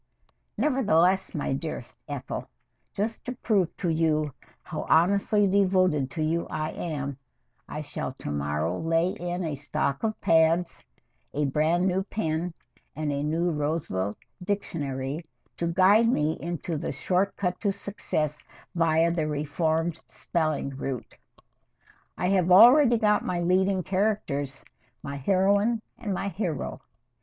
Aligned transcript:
Nevertheless, 0.57 1.35
my 1.35 1.53
dearest 1.53 1.95
Ethel, 2.07 2.49
just 2.95 3.23
to 3.25 3.33
prove 3.33 3.77
to 3.77 3.89
you 3.89 4.33
how 4.63 4.87
honestly 4.89 5.45
devoted 5.45 6.09
to 6.09 6.23
you 6.23 6.47
I 6.49 6.71
am, 6.71 7.19
I 7.69 7.81
shall 7.83 8.13
to 8.13 8.31
morrow 8.31 8.79
lay 8.79 9.09
in 9.09 9.43
a 9.43 9.53
stock 9.53 10.01
of 10.01 10.19
pads, 10.19 10.83
a 11.35 11.45
brand 11.45 11.85
new 11.87 12.01
pen, 12.01 12.55
and 12.95 13.11
a 13.11 13.21
new 13.21 13.51
Roosevelt 13.51 14.17
Dictionary 14.43 15.23
to 15.57 15.67
guide 15.67 16.09
me 16.09 16.35
into 16.41 16.77
the 16.79 16.91
short 16.91 17.35
cut 17.35 17.59
to 17.59 17.71
success 17.71 18.43
via 18.73 19.11
the 19.11 19.27
Reformed 19.27 19.99
Spelling 20.07 20.71
Route. 20.71 21.15
I 22.17 22.29
have 22.29 22.49
already 22.51 22.97
got 22.97 23.23
my 23.23 23.41
leading 23.41 23.83
characters 23.83 24.63
my 25.03 25.17
heroine 25.17 25.83
and 25.99 26.11
my 26.11 26.29
hero. 26.29 26.81